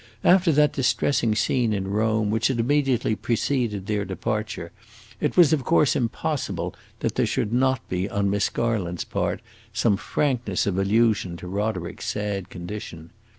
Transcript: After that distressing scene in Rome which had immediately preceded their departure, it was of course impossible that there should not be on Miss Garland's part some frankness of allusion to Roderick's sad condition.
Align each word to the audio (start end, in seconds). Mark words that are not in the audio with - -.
After 0.23 0.51
that 0.53 0.73
distressing 0.73 1.35
scene 1.35 1.73
in 1.73 1.87
Rome 1.87 2.31
which 2.31 2.47
had 2.47 2.59
immediately 2.59 3.15
preceded 3.15 3.85
their 3.85 4.03
departure, 4.03 4.71
it 5.19 5.37
was 5.37 5.53
of 5.53 5.63
course 5.63 5.95
impossible 5.95 6.73
that 7.01 7.13
there 7.13 7.27
should 7.27 7.53
not 7.53 7.87
be 7.87 8.09
on 8.09 8.27
Miss 8.27 8.49
Garland's 8.49 9.03
part 9.05 9.43
some 9.73 9.97
frankness 9.97 10.65
of 10.65 10.79
allusion 10.79 11.37
to 11.37 11.47
Roderick's 11.47 12.07
sad 12.07 12.49
condition. 12.49 13.11